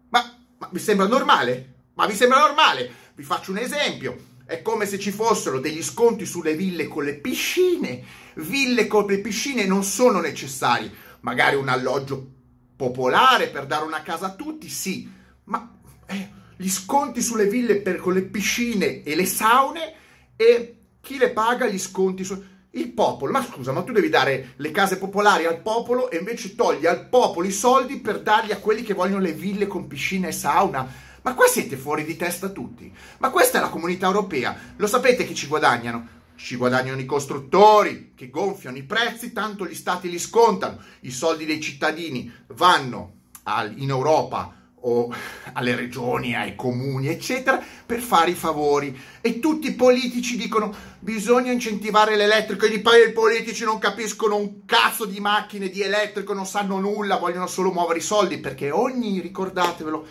Ma, 0.10 0.38
ma 0.58 0.70
vi 0.70 0.79
sembra 0.79 1.08
normale? 1.08 1.75
Ma 1.94 2.06
vi 2.06 2.15
sembra 2.15 2.39
normale? 2.39 2.91
Vi 3.15 3.24
faccio 3.24 3.51
un 3.51 3.60
esempio. 3.60 4.36
È 4.46 4.62
come 4.62 4.86
se 4.86 5.00
ci 5.00 5.12
fossero 5.12 5.60
degli 5.60 5.82
sconti 5.82 6.25
sulle 6.25 6.53
ville 6.53 6.89
con 6.89 7.06
le 7.06 7.15
piscine. 7.15 8.03
Ville 8.36 8.88
con 8.88 9.06
le 9.06 9.20
piscine 9.20 9.65
non 9.65 9.84
sono 9.84 10.20
necessari. 10.20 10.94
Magari 11.22 11.56
un 11.56 11.70
alloggio 11.70 12.36
popolare 12.75 13.48
per 13.48 13.65
dare 13.65 13.86
una 13.86 14.01
casa 14.01 14.27
a 14.27 14.36
tutti, 14.36 14.67
sì. 14.67 15.15
Ma 15.46 15.77
eh, 16.08 16.30
gli 16.56 16.70
sconti 16.70 17.22
sulle 17.22 17.48
ville 17.48 17.78
per, 17.82 17.98
con 17.98 18.14
le 18.14 18.24
piscine 18.24 19.04
e 19.04 19.16
le 19.16 19.26
saune 19.26 19.94
e 20.36 20.76
chi 21.02 21.18
le 21.18 21.30
paga 21.30 21.68
gli 21.68 21.80
sconti 21.80 22.24
su... 22.24 22.56
Il 22.72 22.90
popolo, 22.90 23.32
ma 23.32 23.44
scusa, 23.44 23.72
ma 23.72 23.82
tu 23.82 23.92
devi 23.92 24.10
dare 24.10 24.54
le 24.58 24.70
case 24.70 24.98
popolari 24.98 25.46
al 25.46 25.62
popolo 25.62 26.12
e 26.12 26.18
invece 26.18 26.54
togli 26.54 26.86
al 26.86 27.08
popolo 27.08 27.48
i 27.48 27.52
soldi 27.52 27.98
per 27.98 28.22
darli 28.22 28.52
a 28.52 28.60
quelli 28.60 28.84
che 28.84 28.94
vogliono 28.94 29.22
le 29.22 29.32
ville 29.32 29.66
con 29.66 29.88
piscina 29.88 30.28
e 30.28 30.32
sauna 30.32 31.06
ma 31.28 31.34
qua 31.34 31.46
siete 31.46 31.76
fuori 31.76 32.06
di 32.06 32.16
testa 32.16 32.48
tutti. 32.48 32.90
Ma 33.18 33.32
questa 33.32 33.58
è 33.58 33.62
la 33.62 33.68
comunità 33.68 34.06
europea. 34.06 34.58
Lo 34.78 34.88
sapete 34.88 35.26
chi 35.26 35.36
ci 35.36 35.48
guadagnano? 35.48 36.08
Ci 36.38 36.56
guadagnano 36.56 37.02
i 37.02 37.06
costruttori 37.06 38.14
che 38.16 38.30
gonfiano 38.30 38.78
i 38.78 38.84
prezzi, 38.84 39.34
tanto 39.34 39.68
gli 39.68 39.76
stati 39.76 40.10
li 40.10 40.20
scontano. 40.20 40.80
I 41.02 41.12
soldi 41.12 41.44
dei 41.44 41.60
cittadini 41.60 42.32
vanno 42.54 43.16
al, 43.44 43.74
in 43.78 43.90
Europa 43.90 44.57
o 44.88 45.13
alle 45.53 45.75
regioni, 45.75 46.34
ai 46.34 46.56
comuni, 46.56 47.08
eccetera, 47.08 47.62
per 47.86 48.00
fare 48.00 48.32
i 48.32 48.36
favori. 48.36 48.98
E 49.22 49.39
tutti 49.39 49.67
i 49.67 49.74
politici 49.74 50.38
dicono 50.38 50.74
bisogna 51.00 51.51
incentivare 51.51 52.15
l'elettrico 52.15 52.65
e 52.65 52.79
poi 52.79 53.10
i 53.10 53.12
politici 53.12 53.65
non 53.65 53.79
capiscono 53.79 54.38
un 54.38 54.65
cazzo 54.65 55.06
di 55.06 55.20
macchine, 55.20 55.70
di 55.70 55.82
elettrico, 55.82 56.34
non 56.34 56.46
sanno 56.46 56.79
nulla, 56.79 57.17
vogliono 57.17 57.48
solo 57.48 57.72
muovere 57.72 58.00
i 58.00 58.03
soldi 58.03 58.38
perché 58.39 58.72
ogni, 58.72 59.20
ricordatevelo, 59.20 60.06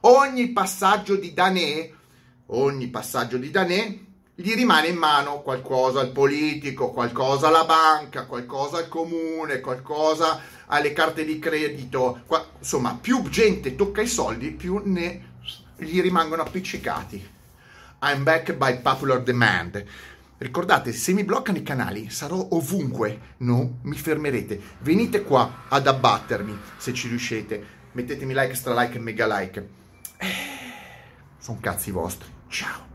ogni 0.00 0.48
passaggio 0.48 1.16
di 1.16 1.32
Danè, 1.32 1.90
ogni 2.46 2.88
passaggio 2.88 3.36
di 3.36 3.50
Danè, 3.50 3.98
gli 4.42 4.54
rimane 4.54 4.88
in 4.88 4.96
mano 4.96 5.40
qualcosa 5.40 6.00
al 6.00 6.10
politico, 6.10 6.90
qualcosa 6.90 7.46
alla 7.46 7.64
banca, 7.64 8.26
qualcosa 8.26 8.78
al 8.78 8.88
comune, 8.88 9.60
qualcosa 9.60 10.40
alle 10.66 10.92
carte 10.92 11.24
di 11.24 11.38
credito. 11.38 12.22
Qua, 12.26 12.44
insomma, 12.58 12.98
più 13.00 13.22
gente 13.28 13.76
tocca 13.76 14.00
i 14.00 14.08
soldi, 14.08 14.50
più 14.50 14.82
ne 14.84 15.30
gli 15.76 16.00
rimangono 16.00 16.42
appiccicati. 16.42 17.30
I'm 18.02 18.24
back 18.24 18.54
by 18.54 18.80
popular 18.80 19.22
demand. 19.22 19.84
Ricordate, 20.38 20.92
se 20.92 21.12
mi 21.12 21.22
bloccano 21.22 21.58
i 21.58 21.62
canali 21.62 22.10
sarò 22.10 22.48
ovunque, 22.50 23.34
non 23.38 23.78
mi 23.82 23.96
fermerete. 23.96 24.60
Venite 24.80 25.22
qua 25.22 25.66
ad 25.68 25.86
abbattermi 25.86 26.58
se 26.76 26.92
ci 26.92 27.06
riuscite. 27.06 27.64
Mettetemi 27.92 28.34
like, 28.34 28.54
stra 28.54 28.74
like 28.74 28.98
mega 28.98 29.38
like. 29.38 29.68
Eh, 30.16 30.26
sono 31.38 31.58
cazzi 31.60 31.92
vostri. 31.92 32.28
Ciao. 32.48 32.91